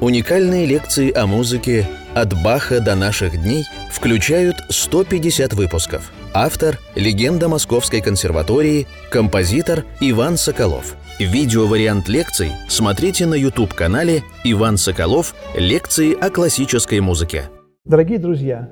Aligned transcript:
Уникальные 0.00 0.64
лекции 0.64 1.12
о 1.12 1.26
музыке 1.26 1.84
«От 2.14 2.32
Баха 2.44 2.80
до 2.80 2.94
наших 2.94 3.32
дней» 3.42 3.64
включают 3.90 4.54
150 4.68 5.54
выпусков. 5.54 6.12
Автор– 6.32 6.78
легенда 6.94 7.48
Московской 7.48 8.00
консерватории, 8.00 8.86
композитор 9.10 9.84
Иван 10.00 10.36
Соколов. 10.36 10.94
Видеовариант 11.18 12.08
лекций 12.08 12.52
смотрите 12.68 13.26
на 13.26 13.34
YouTube-канале 13.34 14.22
«Иван 14.44 14.76
Соколов. 14.76 15.34
Лекции 15.56 16.14
о 16.14 16.30
классической 16.30 17.00
музыке». 17.00 17.46
Дорогие 17.84 18.20
друзья, 18.20 18.70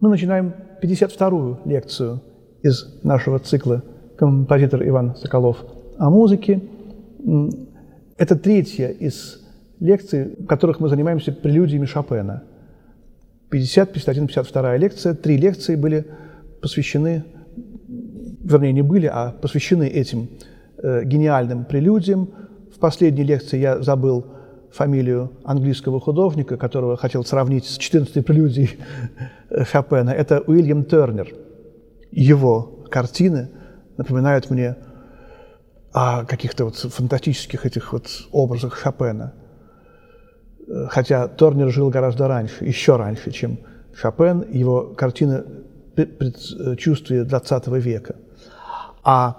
мы 0.00 0.08
начинаем 0.08 0.54
52-ю 0.82 1.58
лекцию 1.66 2.22
из 2.62 2.86
нашего 3.02 3.38
цикла 3.38 3.84
«Композитор 4.16 4.88
Иван 4.88 5.14
Соколов 5.16 5.58
о 5.98 6.08
музыке». 6.08 6.62
Это 8.16 8.34
третья 8.34 8.88
из 8.88 9.42
лекций, 9.80 10.36
в 10.38 10.46
которых 10.46 10.80
мы 10.80 10.88
занимаемся 10.88 11.32
прелюдиями 11.32 11.86
Шопена. 11.86 12.42
50, 13.50 13.92
51, 13.92 14.26
52 14.26 14.76
лекция. 14.76 15.14
Три 15.14 15.36
лекции 15.36 15.76
были 15.76 16.06
посвящены, 16.60 17.24
вернее, 18.44 18.72
не 18.72 18.82
были, 18.82 19.06
а 19.06 19.32
посвящены 19.32 19.88
этим 19.88 20.28
э, 20.78 21.04
гениальным 21.04 21.64
прелюдиям. 21.64 22.28
В 22.74 22.78
последней 22.78 23.24
лекции 23.24 23.58
я 23.58 23.80
забыл 23.80 24.26
фамилию 24.72 25.32
английского 25.44 25.98
художника, 26.00 26.56
которого 26.56 26.96
хотел 26.96 27.24
сравнить 27.24 27.64
с 27.64 27.78
14-й 27.78 28.22
прелюдией 28.22 28.78
Шопена. 29.64 30.10
Это 30.10 30.40
Уильям 30.46 30.84
Тернер. 30.84 31.34
Его 32.10 32.84
картины 32.90 33.50
напоминают 33.96 34.50
мне 34.50 34.76
о 35.92 36.24
каких-то 36.24 36.66
вот 36.66 36.76
фантастических 36.76 37.64
этих 37.64 37.92
вот 37.92 38.08
образах 38.30 38.76
Шопена. 38.76 39.32
Хотя 40.88 41.28
Торнер 41.28 41.70
жил 41.70 41.88
гораздо 41.88 42.28
раньше, 42.28 42.64
еще 42.64 42.96
раньше, 42.96 43.30
чем 43.30 43.58
Шопен, 43.94 44.44
его 44.50 44.82
картины 44.96 45.44
предчувствия 45.94 47.24
20 47.24 47.66
века. 47.68 48.16
А 49.02 49.36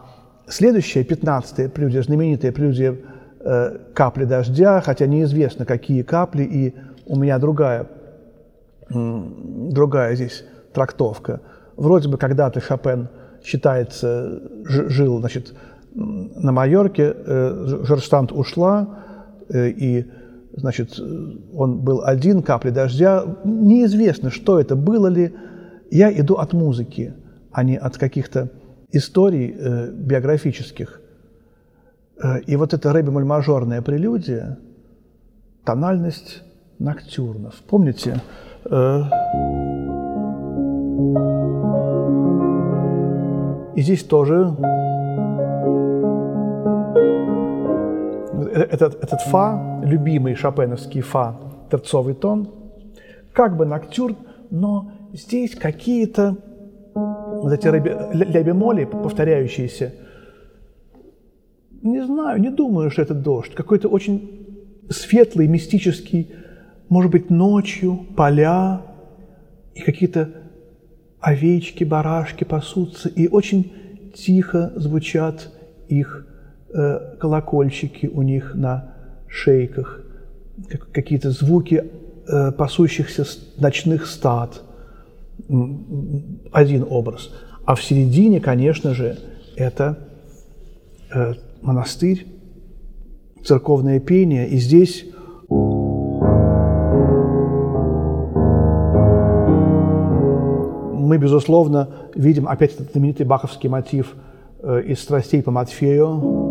следующая, 0.47 1.03
15-я 1.03 1.69
прелюдия, 1.69 2.01
знаменитая 2.01 2.51
прелюдия 2.51 2.95
э, 3.39 3.77
«Капли 3.93 4.25
дождя», 4.25 4.81
хотя 4.81 5.05
неизвестно, 5.05 5.65
какие 5.65 6.01
капли, 6.01 6.43
и 6.43 6.75
у 7.05 7.15
меня 7.15 7.37
другая, 7.37 7.87
другая 8.89 10.15
здесь 10.15 10.43
трактовка. 10.73 11.41
Вроде 11.77 12.09
бы 12.09 12.17
когда-то 12.17 12.59
Шопен 12.59 13.07
считается, 13.43 14.41
жил, 14.65 15.19
значит, 15.19 15.53
на 15.93 16.51
Майорке, 16.51 17.13
э, 17.15 17.83
ушла, 18.31 18.87
э, 19.49 19.69
и, 19.69 20.11
значит, 20.53 20.99
он 21.53 21.79
был 21.79 22.01
один, 22.03 22.41
капли 22.41 22.69
дождя. 22.69 23.23
Неизвестно, 23.43 24.29
что 24.29 24.59
это, 24.59 24.75
было 24.75 25.07
ли. 25.07 25.33
Я 25.91 26.11
иду 26.11 26.35
от 26.35 26.53
музыки, 26.53 27.13
а 27.51 27.63
не 27.63 27.77
от 27.77 27.97
каких-то 27.97 28.49
историй 28.91 29.55
э, 29.57 29.91
биографических. 29.91 31.01
И 32.47 32.55
вот 32.57 32.73
эта 32.73 32.91
рэби-мажорная 32.91 33.81
прелюдия, 33.81 34.57
тональность 35.63 36.43
ноктюрнов. 36.77 37.55
Помните? 37.69 38.21
И 43.75 43.81
здесь 43.81 44.03
тоже 44.03 44.53
этот, 48.63 49.03
этот 49.03 49.21
фа, 49.21 49.81
любимый 49.83 50.35
шопеновский 50.35 51.01
фа, 51.01 51.39
терцовый 51.71 52.13
тон, 52.13 52.49
как 53.33 53.57
бы 53.57 53.65
ноктюрн, 53.65 54.17
но 54.49 54.91
здесь 55.13 55.55
какие-то 55.55 56.37
вот 56.93 57.53
эти 57.53 57.67
ля-бемоли, 57.67 58.85
повторяющиеся, 58.85 59.93
не 61.81 62.03
знаю, 62.05 62.41
не 62.41 62.49
думаю, 62.49 62.91
что 62.91 63.01
это 63.01 63.13
дождь, 63.13 63.53
какой-то 63.53 63.87
очень 63.87 64.47
светлый, 64.89 65.47
мистический, 65.47 66.33
может 66.89 67.11
быть, 67.11 67.29
ночью, 67.29 68.05
поля 68.17 68.81
и 69.75 69.81
какие-то 69.81 70.29
овечки, 71.19 71.83
барашки 71.83 72.43
пасутся, 72.43 73.09
и 73.09 73.27
очень 73.27 74.11
тихо 74.15 74.73
звучат 74.75 75.51
их 75.87 76.25
колокольчики 77.19 78.05
у 78.07 78.21
них 78.21 78.53
на 78.55 78.93
шейках, 79.27 80.01
какие-то 80.91 81.31
звуки 81.31 81.85
э, 82.27 82.51
пасущихся 82.51 83.25
ночных 83.57 84.05
стад. 84.07 84.61
Один 86.51 86.85
образ. 86.89 87.31
А 87.65 87.75
в 87.75 87.83
середине, 87.83 88.41
конечно 88.41 88.93
же, 88.93 89.17
это 89.55 89.99
э, 91.13 91.33
монастырь, 91.61 92.25
церковное 93.43 93.99
пение. 93.99 94.47
И 94.49 94.57
здесь 94.57 95.05
мы, 100.97 101.17
безусловно, 101.17 101.89
видим 102.15 102.47
опять 102.47 102.73
этот 102.75 102.91
знаменитый 102.91 103.25
баховский 103.25 103.69
мотив 103.69 104.15
из 104.85 104.99
«Страстей 104.99 105.41
по 105.41 105.51
Матфею», 105.51 106.48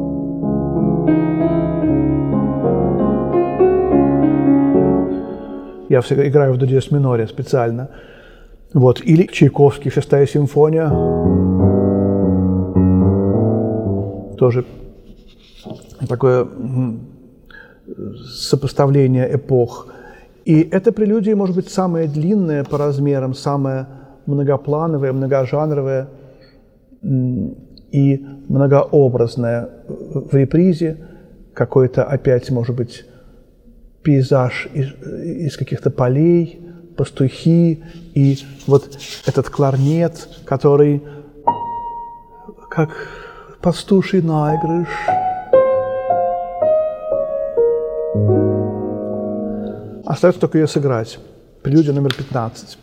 Я 5.88 6.00
всегда 6.00 6.28
играю 6.28 6.52
в 6.52 6.58
дуде 6.58 6.80
с 6.80 6.90
миноре 6.90 7.26
специально. 7.26 7.88
Вот. 8.74 9.00
Или 9.00 9.26
Чайковский, 9.26 9.90
шестая 9.90 10.26
симфония. 10.26 10.88
Тоже 14.36 14.64
такое 16.08 16.46
сопоставление 18.26 19.34
эпох. 19.34 19.88
И 20.44 20.60
эта 20.60 20.92
прелюдия 20.92 21.34
может 21.34 21.56
быть 21.56 21.68
самая 21.68 22.06
длинная 22.06 22.64
по 22.64 22.78
размерам, 22.78 23.34
самая 23.34 23.88
многоплановая, 24.26 25.12
многожанровая 25.12 26.08
и 27.02 28.26
многообразная 28.48 29.68
в 29.88 30.34
репризе. 30.34 30.98
Какой-то 31.54 32.04
опять, 32.04 32.50
может 32.50 32.76
быть, 32.76 33.06
пейзаж 34.08 34.68
из, 34.72 34.88
из 35.04 35.56
каких-то 35.58 35.90
полей, 35.90 36.62
пастухи 36.96 37.84
и 38.14 38.38
вот 38.66 38.98
этот 39.26 39.50
кларнет, 39.50 40.30
который 40.46 41.02
как 42.70 42.90
пастуший 43.60 44.22
наигрыш. 44.22 44.88
Остается 50.06 50.40
только 50.40 50.56
ее 50.56 50.68
сыграть. 50.68 51.18
Прелюдия 51.62 51.92
номер 51.92 52.14
15. 52.14 52.78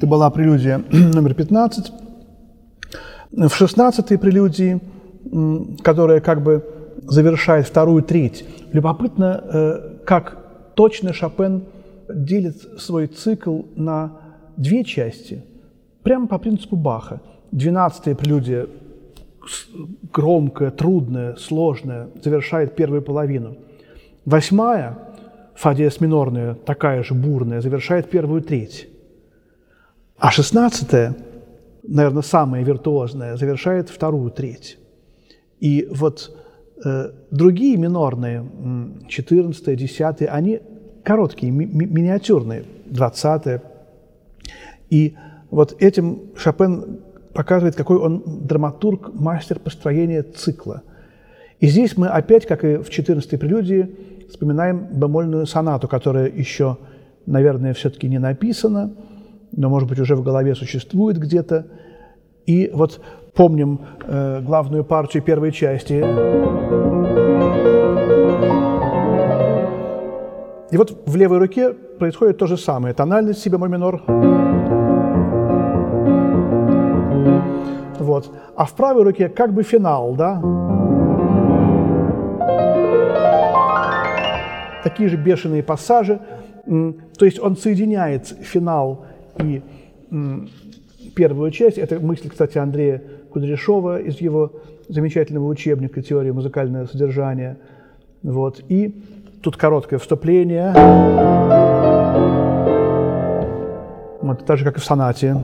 Это 0.00 0.06
была 0.06 0.30
прелюдия 0.30 0.82
номер 0.90 1.34
15. 1.34 1.92
В 3.32 3.62
16-й 3.62 4.16
прелюдии, 4.16 4.80
которая 5.82 6.20
как 6.22 6.42
бы 6.42 6.64
завершает 7.06 7.66
вторую 7.66 8.02
треть, 8.02 8.46
любопытно, 8.72 9.44
э, 9.44 9.98
как 10.06 10.72
точно 10.74 11.12
Шопен 11.12 11.64
делит 12.08 12.80
свой 12.80 13.08
цикл 13.08 13.60
на 13.76 14.12
две 14.56 14.84
части, 14.84 15.44
прямо 16.02 16.28
по 16.28 16.38
принципу 16.38 16.76
Баха. 16.76 17.20
Двенадцатая 17.52 18.14
прелюдия 18.14 18.68
громкая, 20.14 20.70
трудная, 20.70 21.36
сложная, 21.36 22.08
завершает 22.24 22.74
первую 22.74 23.02
половину. 23.02 23.58
Восьмая, 24.24 24.96
фа 25.56 25.74
диез 25.74 26.00
минорная, 26.00 26.54
такая 26.54 27.02
же 27.02 27.12
бурная, 27.12 27.60
завершает 27.60 28.08
первую 28.08 28.40
треть. 28.40 28.89
А 30.20 30.30
шестнадцатая, 30.30 31.16
наверное, 31.82 32.22
самая 32.22 32.62
виртуозная, 32.62 33.38
завершает 33.38 33.88
вторую 33.88 34.30
треть. 34.30 34.78
И 35.60 35.88
вот 35.90 36.36
э, 36.84 37.12
другие 37.30 37.78
минорные, 37.78 38.44
14 39.08 39.78
10 39.78 40.22
они 40.28 40.60
короткие, 41.04 41.50
ми 41.50 41.64
миниатюрные, 41.64 42.64
20 42.84 43.62
И 44.90 45.16
вот 45.50 45.80
этим 45.80 46.20
Шопен 46.36 47.00
показывает, 47.32 47.74
какой 47.74 47.96
он 47.96 48.22
драматург, 48.46 49.14
мастер 49.14 49.58
построения 49.58 50.22
цикла. 50.22 50.82
И 51.60 51.66
здесь 51.66 51.96
мы 51.96 52.08
опять, 52.08 52.46
как 52.46 52.62
и 52.64 52.76
в 52.76 52.90
14-й 52.90 53.38
прелюдии, 53.38 53.96
вспоминаем 54.28 54.86
бемольную 54.92 55.46
сонату, 55.46 55.88
которая 55.88 56.30
еще, 56.30 56.76
наверное, 57.24 57.72
все-таки 57.72 58.06
не 58.06 58.18
написана, 58.18 58.92
но, 59.52 59.68
может 59.68 59.88
быть, 59.88 59.98
уже 59.98 60.16
в 60.16 60.22
голове 60.22 60.54
существует 60.54 61.18
где-то. 61.18 61.66
И 62.46 62.70
вот 62.72 63.00
помним 63.34 63.80
э, 64.06 64.40
главную 64.40 64.84
партию 64.84 65.22
первой 65.22 65.52
части. 65.52 66.04
И 70.70 70.76
вот 70.76 71.02
в 71.06 71.16
левой 71.16 71.38
руке 71.38 71.72
происходит 71.72 72.38
то 72.38 72.46
же 72.46 72.56
самое. 72.56 72.94
Тональность 72.94 73.40
си 73.42 73.48
бемоль 73.48 73.70
минор. 73.70 74.02
Вот. 77.98 78.30
А 78.56 78.64
в 78.64 78.72
правой 78.74 79.02
руке 79.02 79.28
как 79.28 79.52
бы 79.52 79.62
финал, 79.62 80.14
да? 80.14 80.40
Такие 84.84 85.08
же 85.08 85.16
бешеные 85.16 85.62
пассажи. 85.62 86.20
То 86.66 87.24
есть 87.24 87.40
он 87.40 87.56
соединяет 87.56 88.26
финал 88.28 89.04
и 89.42 89.62
первую 91.14 91.50
часть. 91.50 91.78
Это 91.78 92.00
мысль, 92.00 92.28
кстати, 92.28 92.58
Андрея 92.58 93.02
Кудряшова 93.32 94.00
из 94.00 94.20
его 94.20 94.52
замечательного 94.88 95.46
учебника 95.46 96.02
«Теория 96.02 96.32
музыкального 96.32 96.86
содержания». 96.86 97.58
Вот. 98.22 98.62
И 98.68 98.94
тут 99.42 99.56
короткое 99.56 99.98
вступление. 99.98 100.72
Вот, 104.20 104.44
так 104.44 104.58
же, 104.58 104.64
как 104.64 104.76
и 104.76 104.80
в 104.80 104.84
сонате. 104.84 105.36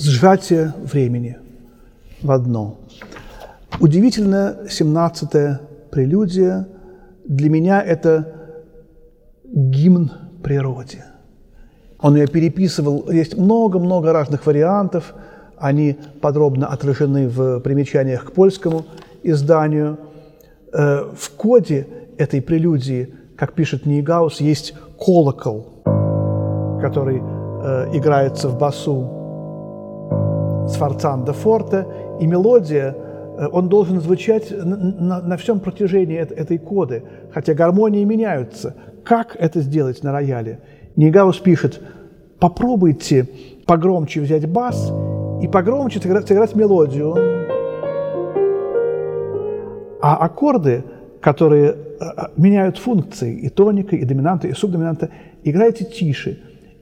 сжатие 0.00 0.72
времени 0.82 1.38
в 2.22 2.30
одно. 2.30 2.78
Удивительно, 3.80 4.56
17-я 4.66 5.60
прелюдия 5.90 6.66
для 7.30 7.48
меня 7.48 7.80
это 7.80 8.26
гимн 9.44 10.10
природе. 10.42 11.04
Он 12.00 12.16
ее 12.16 12.26
переписывал, 12.26 13.08
есть 13.08 13.36
много-много 13.38 14.12
разных 14.12 14.46
вариантов, 14.46 15.14
они 15.56 15.96
подробно 16.20 16.66
отражены 16.66 17.28
в 17.28 17.60
примечаниях 17.60 18.24
к 18.24 18.32
польскому 18.32 18.84
изданию. 19.22 19.98
Э, 20.72 21.04
в 21.14 21.30
коде 21.36 21.86
этой 22.18 22.42
прелюдии, 22.42 23.14
как 23.36 23.52
пишет 23.52 23.86
Нейгаус, 23.86 24.40
есть 24.40 24.74
колокол, 24.98 25.82
который 26.80 27.22
э, 27.22 27.90
играется 27.92 28.48
в 28.48 28.58
басу 28.58 29.08
Сфорцан 30.68 31.24
де 31.24 31.32
Форте, 31.32 31.86
и 32.18 32.26
мелодия, 32.26 32.96
он 33.48 33.68
должен 33.68 34.00
звучать 34.00 34.50
на, 34.50 34.76
на, 34.76 35.20
на 35.22 35.36
всем 35.36 35.60
протяжении 35.60 36.16
этой 36.18 36.58
коды, 36.58 37.04
хотя 37.32 37.54
гармонии 37.54 38.04
меняются. 38.04 38.74
Как 39.04 39.36
это 39.38 39.60
сделать 39.60 40.02
на 40.02 40.12
рояле? 40.12 40.60
Нигаус 40.96 41.38
пишет, 41.38 41.80
попробуйте 42.38 43.28
погромче 43.66 44.20
взять 44.20 44.48
бас 44.48 44.92
и 45.42 45.48
погромче 45.48 46.00
сыграть, 46.00 46.28
сыграть 46.28 46.54
мелодию. 46.54 47.14
А 50.02 50.16
аккорды, 50.16 50.84
которые 51.20 51.70
э, 51.70 51.74
э, 52.00 52.22
меняют 52.36 52.78
функции, 52.78 53.38
и 53.38 53.48
тоника, 53.48 53.96
и 53.96 54.04
доминанта, 54.04 54.48
и 54.48 54.52
субдоминанта, 54.52 55.10
играйте 55.44 55.84
тише. 55.84 56.38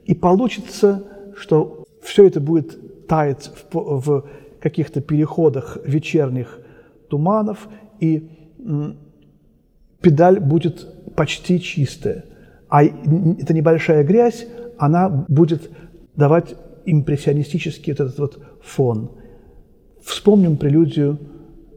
И 0.07 0.15
получится, 0.15 1.03
что 1.37 1.85
все 2.03 2.27
это 2.27 2.41
будет 2.41 3.07
тает 3.07 3.51
в, 3.73 4.01
в 4.01 4.25
каких-то 4.61 5.01
переходах 5.01 5.79
вечерних 5.85 6.59
туманов, 7.09 7.69
и 8.01 8.31
педаль 10.01 10.41
будет 10.41 10.87
почти 11.15 11.61
чистая. 11.61 12.25
А 12.69 12.85
эта 12.85 13.55
небольшая 13.55 14.05
грязь, 14.05 14.47
она 14.79 15.09
будет 15.29 15.71
давать 16.17 16.55
импрессионистический 16.85 17.93
вот 17.93 18.01
этот 18.01 18.19
вот 18.19 18.39
фон. 18.63 19.11
Вспомним 20.03 20.57
прелюдию 20.57 21.19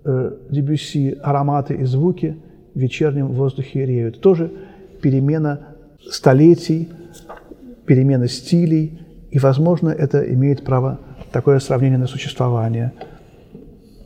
э, 0.04 0.38
Дебюсси 0.50 1.18
«Ароматы 1.22 1.76
и 1.76 1.84
звуки» 1.86 2.38
в 2.74 2.80
вечернем 2.80 3.28
воздухе 3.28 3.86
реют. 3.86 4.22
Тоже 4.22 4.52
перемена 5.02 5.76
столетий, 6.10 6.90
перемена 7.86 8.28
стилей, 8.28 9.00
и, 9.32 9.40
возможно, 9.40 9.90
это 9.90 10.22
имеет 10.34 10.64
право 10.64 11.00
такое 11.32 11.60
сравнение 11.60 11.98
на 11.98 12.08
существование. 12.08 12.94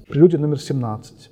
Прелюдия 0.07 0.39
номер 0.39 0.59
17. 0.59 1.31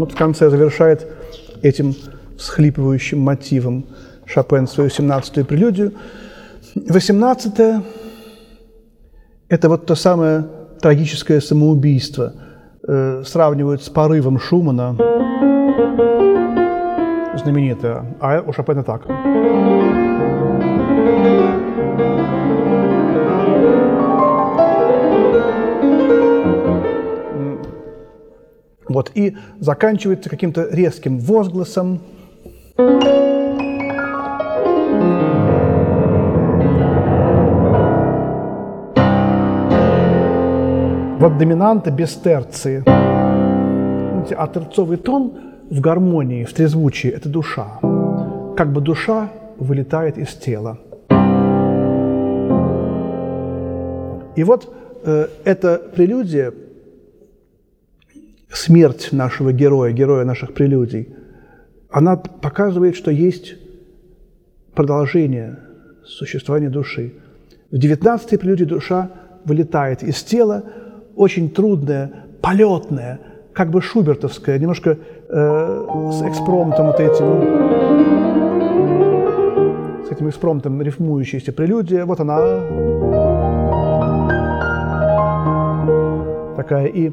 Вот 0.00 0.12
в 0.12 0.16
конце 0.16 0.50
завершает 0.50 1.06
этим 1.62 1.94
всхлипывающим 2.38 3.18
мотивом 3.18 3.86
Шопен 4.26 4.66
свою 4.66 4.90
17-ю 4.90 5.44
прелюдию. 5.44 5.92
18 6.74 7.82
это 9.48 9.68
вот 9.68 9.86
то 9.86 9.94
самое 9.94 10.46
трагическое 10.80 11.40
самоубийство. 11.40 12.32
Э, 12.86 13.22
сравнивают 13.24 13.82
с 13.82 13.88
порывом 13.88 14.38
Шумана, 14.38 14.96
знаменитое, 17.42 18.16
а 18.20 18.42
у 18.46 18.52
Шопена 18.52 18.82
так. 18.82 19.06
Вот, 28.94 29.10
и 29.16 29.36
заканчивается 29.58 30.30
каким-то 30.30 30.68
резким 30.70 31.18
возгласом. 31.18 31.98
Вот 41.18 41.38
доминанта 41.38 41.90
без 41.90 42.14
терции. 42.14 42.84
А 42.86 44.46
терцовый 44.46 44.98
тон 44.98 45.32
в 45.68 45.80
гармонии, 45.80 46.44
в 46.44 46.52
трезвучии– 46.52 47.10
это 47.16 47.28
душа. 47.28 47.80
Как 48.56 48.72
бы 48.72 48.80
душа 48.80 49.28
вылетает 49.58 50.18
из 50.18 50.28
тела. 50.34 50.78
И 54.36 54.44
вот 54.44 54.72
э, 55.04 55.26
эта 55.44 55.82
прелюдия, 55.96 56.52
смерть 58.50 59.08
нашего 59.12 59.52
героя, 59.52 59.92
героя 59.92 60.24
наших 60.24 60.54
прелюдий, 60.54 61.14
она 61.90 62.16
показывает, 62.16 62.96
что 62.96 63.10
есть 63.10 63.54
продолжение 64.74 65.58
существования 66.04 66.68
души. 66.68 67.14
В 67.70 67.76
19-й 67.76 68.38
прелюдии 68.38 68.64
душа 68.64 69.10
вылетает 69.44 70.02
из 70.02 70.22
тела, 70.22 70.64
очень 71.16 71.50
трудная, 71.50 72.26
полетная, 72.40 73.20
как 73.52 73.70
бы 73.70 73.80
шубертовская, 73.80 74.58
немножко 74.58 74.98
э, 75.28 76.10
с 76.12 76.22
экспромтом 76.22 76.86
вот 76.88 77.00
этим, 77.00 77.42
с 80.04 80.10
этим 80.10 80.28
экспромтом 80.28 80.82
рифмующаяся 80.82 81.52
прелюдия. 81.52 82.04
Вот 82.04 82.20
она 82.20 82.38
такая. 86.56 86.86
И 86.86 87.12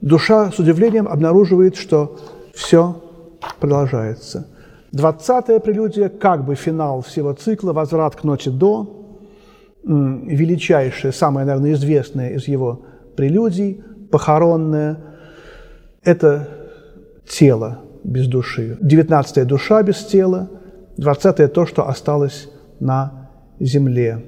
душа 0.00 0.50
с 0.50 0.58
удивлением 0.58 1.08
обнаруживает, 1.08 1.76
что 1.76 2.18
все 2.54 3.02
продолжается. 3.60 4.48
Двадцатая 4.92 5.60
прелюдия, 5.60 6.08
как 6.08 6.44
бы 6.44 6.54
финал 6.54 7.02
всего 7.02 7.32
цикла, 7.32 7.72
возврат 7.72 8.16
к 8.16 8.24
ночи 8.24 8.50
до, 8.50 8.94
величайшая, 9.84 11.12
самая, 11.12 11.44
наверное, 11.44 11.72
известная 11.72 12.30
из 12.30 12.48
его 12.48 12.82
прелюдий, 13.16 13.82
похоронная. 14.10 14.98
Это 16.02 16.48
тело 17.28 17.80
без 18.04 18.26
души. 18.28 18.78
Девятнадцатая 18.80 19.44
душа 19.44 19.82
без 19.82 20.04
тела. 20.04 20.48
Двадцатая 20.96 21.48
то, 21.48 21.66
что 21.66 21.88
осталось 21.88 22.48
на 22.80 23.30
земле. 23.60 24.24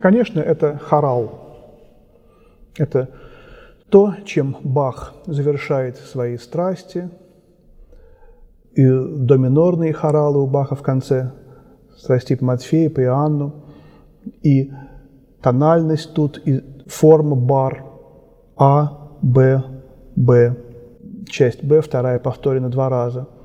Конечно, 0.00 0.40
это 0.40 0.78
хорал. 0.78 1.56
Это 2.76 3.08
то, 3.90 4.14
чем 4.24 4.56
Бах 4.62 5.14
завершает 5.26 5.96
свои 5.96 6.36
страсти. 6.38 7.10
И 8.74 8.86
доминорные 8.86 9.92
хоралы 9.92 10.42
у 10.42 10.46
Баха 10.46 10.76
в 10.76 10.82
конце 10.82 11.32
страсти 11.96 12.36
по 12.36 12.44
Матфею, 12.44 12.90
по 12.90 13.02
Иоанну. 13.02 13.64
И 14.42 14.72
тональность 15.42 16.14
тут, 16.14 16.40
и 16.46 16.62
форма 16.86 17.34
бар 17.34 17.84
А, 18.56 19.16
Б, 19.20 19.62
Б. 20.14 20.56
Часть 21.28 21.64
Б, 21.64 21.80
вторая 21.80 22.18
повторена 22.18 22.68
два 22.68 22.88
раза– 22.88 23.26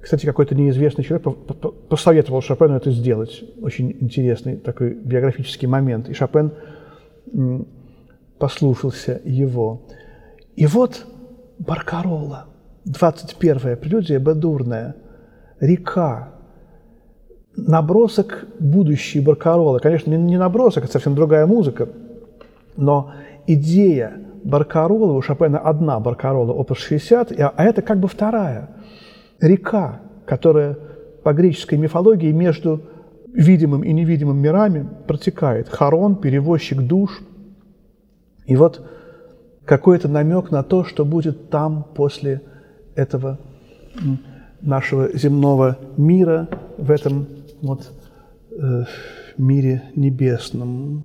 кстати, 0.00 0.24
какой-то 0.24 0.54
неизвестный 0.54 1.04
человек 1.04 1.26
посоветовал 1.88 2.40
Шопену 2.40 2.76
это 2.76 2.90
сделать. 2.90 3.44
Очень 3.60 3.96
интересный 4.00 4.56
такой 4.56 4.94
биографический 4.94 5.68
момент. 5.68 6.08
И 6.08 6.14
Шопен 6.14 6.52
послушался 8.38 9.20
его. 9.24 9.82
И 10.56 10.66
вот 10.66 11.06
Баркарола, 11.58 12.46
21-я 12.86 13.76
прелюдия 13.76 14.18
бедурная, 14.18 14.96
река, 15.60 16.30
набросок 17.54 18.46
будущей 18.58 19.20
Баркаролы. 19.20 19.80
Конечно, 19.80 20.14
не 20.14 20.38
набросок, 20.38 20.84
это 20.84 20.94
совсем 20.94 21.14
другая 21.14 21.46
музыка, 21.46 21.90
но 22.76 23.12
идея 23.46 24.14
Баркаролы, 24.44 25.14
у 25.14 25.20
Шопена 25.20 25.58
одна 25.58 26.00
Баркарола, 26.00 26.52
опус 26.52 26.78
60, 26.78 27.32
а 27.38 27.52
это 27.62 27.82
как 27.82 28.00
бы 28.00 28.08
вторая– 28.08 28.70
река, 29.40 30.00
которая 30.26 30.76
по 31.22 31.32
греческой 31.32 31.78
мифологии 31.78 32.32
между 32.32 32.82
видимым 33.32 33.82
и 33.82 33.92
невидимым 33.92 34.38
мирами 34.38 34.88
протекает. 35.06 35.68
Харон, 35.68 36.16
перевозчик 36.16 36.80
душ. 36.80 37.20
И 38.46 38.56
вот 38.56 38.84
какой-то 39.64 40.08
намек 40.08 40.50
на 40.50 40.62
то, 40.62 40.84
что 40.84 41.04
будет 41.04 41.50
там 41.50 41.84
после 41.94 42.42
этого 42.96 43.38
нашего 44.60 45.16
земного 45.16 45.78
мира, 45.96 46.48
в 46.76 46.90
этом 46.90 47.26
вот 47.62 47.92
э, 48.50 48.84
мире 49.38 49.84
небесном. 49.94 51.04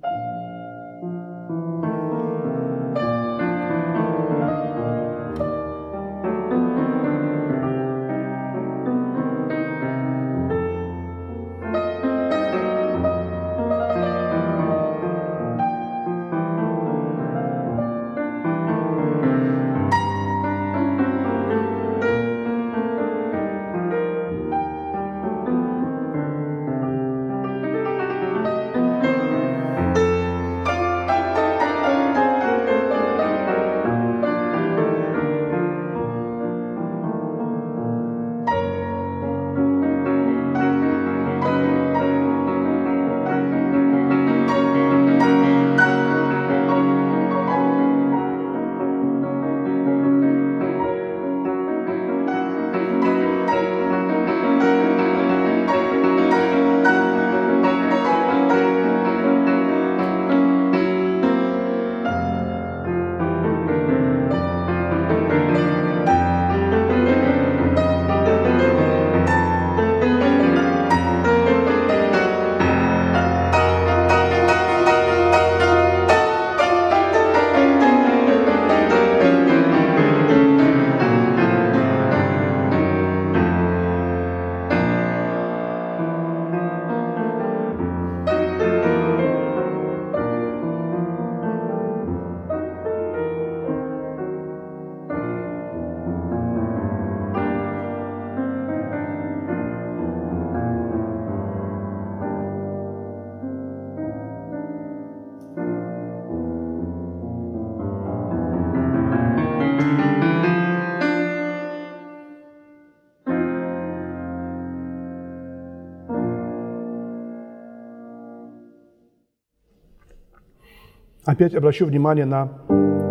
Опять 121.26 121.54
обращу 121.54 121.84
внимание 121.84 122.24
на 122.24 122.52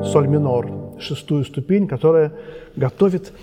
соль 0.03 0.27
минор, 0.27 0.97
шестую 0.99 1.43
ступень, 1.43 1.87
которая 1.87 2.31
готовит 2.75 3.33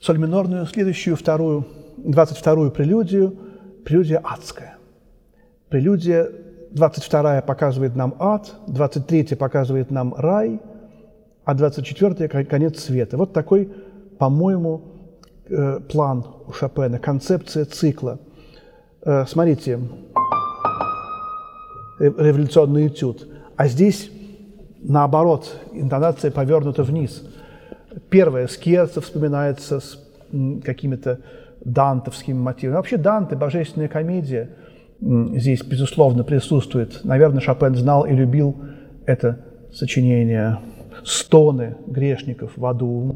соль 0.00 0.18
минорную, 0.18 0.66
следующую, 0.66 1.16
вторую, 1.16 1.66
22-ю 1.98 2.70
прелюдию, 2.70 3.36
прелюдия 3.84 4.20
адская. 4.24 4.76
Прелюдия 5.68 6.28
22 6.72 7.42
показывает 7.42 7.94
нам 7.94 8.14
ад, 8.18 8.54
23 8.66 9.36
показывает 9.36 9.90
нам 9.90 10.14
рай, 10.14 10.60
а 11.44 11.54
24– 11.54 12.28
конец 12.44 12.80
света. 12.80 13.16
Вот 13.18 13.32
такой, 13.32 13.70
по-моему, 14.18 14.82
э, 15.48 15.80
план 15.80 16.24
у 16.46 16.52
Шопена, 16.52 16.98
концепция 16.98 17.66
цикла. 17.66 18.18
Э, 19.02 19.26
смотрите, 19.26 19.78
революционный 21.98 22.86
этюд. 22.86 23.28
А 23.56 23.68
здесь, 23.68 24.10
наоборот, 24.80 25.60
интонация 25.72 26.30
повернута 26.30 26.82
вниз. 26.82 27.22
Первое, 28.10 28.48
скерца 28.48 29.00
вспоминается 29.00 29.80
с 29.80 29.98
какими-то 30.64 31.20
дантовскими 31.64 32.36
мотивами. 32.36 32.76
Вообще 32.76 32.96
Данте, 32.96 33.36
божественная 33.36 33.88
комедия, 33.88 34.50
здесь, 35.00 35.62
безусловно, 35.62 36.24
присутствует. 36.24 37.00
Наверное, 37.04 37.40
Шопен 37.40 37.74
знал 37.74 38.04
и 38.04 38.12
любил 38.12 38.56
это 39.06 39.40
сочинение 39.72 40.58
«Стоны 41.04 41.76
грешников 41.86 42.52
в 42.56 42.66
аду». 42.66 43.14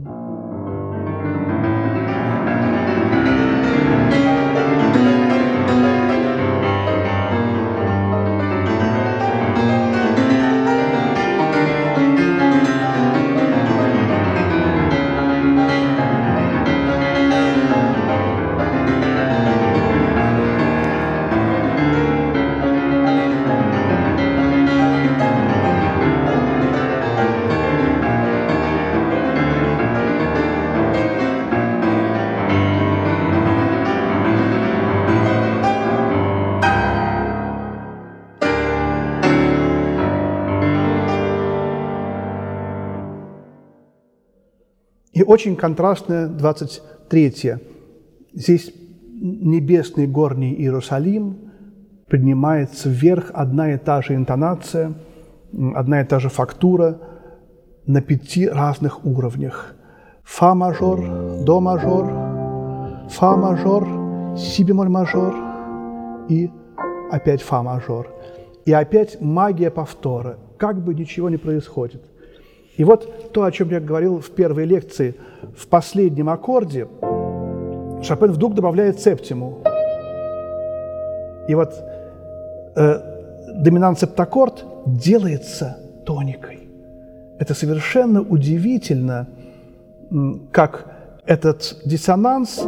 Очень 45.29 45.57
контрастная 45.57 46.27
23 46.27 47.57
Здесь 48.33 48.73
небесный 49.21 50.07
горний 50.07 50.55
Иерусалим, 50.55 51.37
поднимается 52.09 52.89
вверх 52.89 53.31
одна 53.35 53.75
и 53.75 53.77
та 53.77 54.01
же 54.01 54.15
интонация, 54.15 54.95
одна 55.75 56.01
и 56.01 56.05
та 56.05 56.19
же 56.19 56.31
фактура 56.31 56.99
на 57.87 58.01
пяти 58.01 58.49
разных 58.49 59.05
уровнях. 59.05 59.75
Фа 60.25 60.55
мажор, 60.55 61.01
до 61.45 61.61
мажор, 61.61 62.07
фа 63.11 63.37
мажор, 63.37 63.87
си 64.39 64.65
бемоль 64.65 64.89
мажор 64.89 65.35
и 66.31 66.51
опять 67.11 67.43
фа 67.43 67.63
мажор. 67.63 68.09
И 68.65 68.73
опять 68.73 69.21
магия 69.21 69.71
повтора. 69.71 70.39
Как 70.57 70.83
бы 70.83 70.95
ничего 70.95 71.29
не 71.29 71.37
происходит– 71.37 72.03
и 72.79 72.85
вот 72.85 73.33
то, 73.33 73.43
о 73.43 73.51
чем 73.51 73.71
я 73.71 73.81
говорил 73.81 74.21
в 74.21 74.31
первой 74.31 74.65
лекции, 74.65 75.17
в 75.57 75.67
последнем 75.67 76.31
аккорде 76.31 76.87
Шопен 78.03 78.31
вдруг 78.31 78.55
добавляет 78.55 79.01
септиму. 79.01 79.59
И 81.49 81.55
вот 81.57 81.75
э, 82.77 83.01
доминант 83.57 83.99
септаккорд 83.99 84.65
делается 84.87 85.77
тоникой. 86.07 86.69
Это 87.41 87.53
совершенно 87.55 88.23
удивительно, 88.23 89.27
как 90.53 90.87
этот 91.27 91.81
диссонанс 91.85 92.65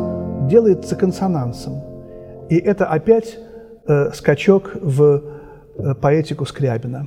делается 0.48 0.96
консонансом. 0.96 1.82
И 2.48 2.56
это 2.56 2.86
опять 2.86 3.38
э, 3.86 4.10
скачок 4.12 4.72
в 4.74 5.22
э, 5.78 5.94
поэтику 5.94 6.44
Скрябина. 6.44 7.06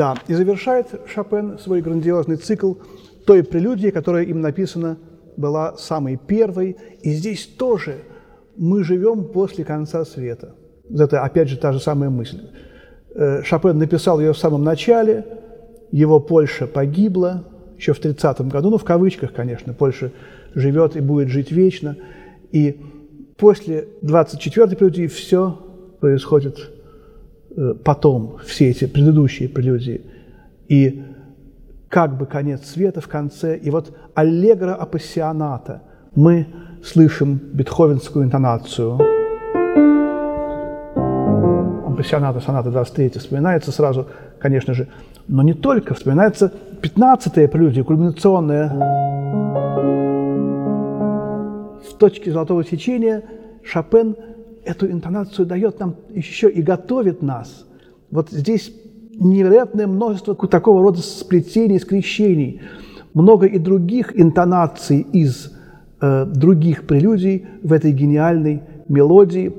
Да, 0.00 0.14
и 0.28 0.32
завершает 0.32 0.86
Шопен 1.04 1.58
свой 1.58 1.82
грандиозный 1.82 2.36
цикл 2.36 2.72
той 3.26 3.44
прелюдии, 3.44 3.90
которая 3.90 4.24
им 4.24 4.40
написана 4.40 4.96
была 5.36 5.76
самой 5.76 6.16
первой. 6.16 6.78
И 7.02 7.10
здесь 7.10 7.44
тоже 7.46 7.98
мы 8.56 8.82
живем 8.82 9.24
после 9.24 9.62
конца 9.62 10.06
света. 10.06 10.54
Это 10.88 11.22
опять 11.22 11.50
же 11.50 11.58
та 11.58 11.74
же 11.74 11.80
самая 11.80 12.08
мысль. 12.08 12.40
Э, 13.14 13.42
Шопен 13.42 13.76
написал 13.76 14.20
ее 14.20 14.32
в 14.32 14.38
самом 14.38 14.64
начале, 14.64 15.26
его 15.92 16.18
Польша 16.18 16.66
погибла 16.66 17.44
еще 17.76 17.92
в 17.92 18.00
30-м 18.00 18.48
году, 18.48 18.70
ну 18.70 18.78
в 18.78 18.84
кавычках, 18.84 19.34
конечно, 19.34 19.74
Польша 19.74 20.12
живет 20.54 20.96
и 20.96 21.00
будет 21.00 21.28
жить 21.28 21.52
вечно. 21.52 21.98
И 22.52 22.80
после 23.36 23.86
24-й 24.02 24.76
прелюдии 24.76 25.08
все 25.08 25.58
происходит 26.00 26.70
потом 27.84 28.38
все 28.44 28.70
эти 28.70 28.86
предыдущие 28.86 29.48
прелюдии. 29.48 30.02
И 30.68 31.02
как 31.88 32.16
бы 32.16 32.26
конец 32.26 32.66
света 32.66 33.00
в 33.00 33.08
конце. 33.08 33.56
И 33.56 33.70
вот 33.70 33.92
аллегро 34.14 34.74
апассионата. 34.74 35.82
Мы 36.14 36.46
слышим 36.82 37.40
бетховенскую 37.52 38.24
интонацию. 38.24 38.98
Апассионата, 41.86 42.40
соната 42.40 42.70
23 42.70 43.18
вспоминается 43.18 43.72
сразу, 43.72 44.06
конечно 44.38 44.72
же. 44.72 44.88
Но 45.28 45.42
не 45.42 45.52
только, 45.52 45.94
вспоминается 45.94 46.52
15-я 46.80 47.48
прелюдия, 47.48 47.84
кульминационная, 47.84 48.68
в 51.80 51.94
точке 51.98 52.32
золотого 52.32 52.64
сечения 52.64 53.22
Шопен 53.62 54.16
эту 54.70 54.90
интонацию 54.90 55.46
дает 55.46 55.80
нам 55.80 55.96
еще 56.10 56.48
и 56.48 56.62
готовит 56.62 57.22
нас. 57.22 57.66
Вот 58.10 58.30
здесь 58.30 58.72
невероятное 59.14 59.86
множество 59.86 60.34
такого 60.34 60.82
рода 60.82 61.00
сплетений, 61.00 61.78
скрещений, 61.78 62.62
много 63.12 63.46
и 63.46 63.58
других 63.58 64.18
интонаций 64.18 65.00
из 65.00 65.52
э, 66.00 66.24
других 66.24 66.86
прелюдий 66.86 67.46
в 67.62 67.72
этой 67.72 67.92
гениальной 67.92 68.62
мелодии, 68.88 69.52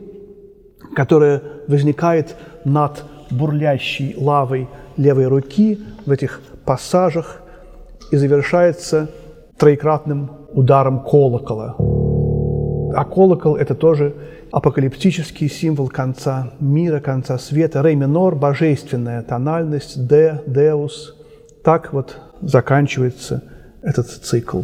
которая 0.95 1.41
возникает 1.67 2.35
над 2.65 3.03
бурлящей 3.29 4.15
лавой 4.17 4.67
левой 4.97 5.27
руки 5.27 5.79
в 6.05 6.11
этих 6.11 6.41
пассажах 6.65 7.41
и 8.11 8.17
завершается 8.17 9.09
троекратным 9.57 10.31
ударом 10.53 10.99
колокола. 11.03 11.75
А 12.93 13.05
колокол– 13.05 13.55
это 13.57 13.73
тоже 13.73 14.13
апокалиптический 14.51 15.49
символ 15.49 15.87
конца 15.89 16.53
мира, 16.59 16.99
конца 16.99 17.37
света. 17.37 17.81
Ре 17.81 17.95
минор– 17.95 18.35
божественная 18.39 19.23
тональность, 19.23 20.07
де, 20.07 20.41
деус. 20.45 21.15
Так 21.63 21.93
вот 21.93 22.17
заканчивается 22.41 23.43
этот 23.81 24.07
цикл. 24.07 24.61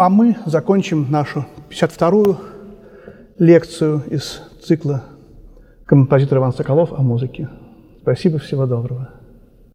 А 0.00 0.08
мы 0.08 0.34
закончим 0.46 1.10
нашу 1.10 1.44
52-ю 1.68 2.38
лекцию 3.38 4.02
из 4.08 4.40
цикла 4.62 5.04
композитора 5.84 6.40
Иван 6.40 6.54
Соколов 6.54 6.94
о 6.94 7.02
музыке. 7.02 7.50
Спасибо, 8.00 8.38
всего 8.38 8.64
доброго. 8.64 9.19